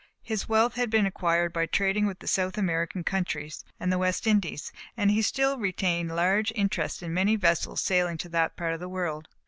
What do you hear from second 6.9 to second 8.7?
in many vessels sailing to that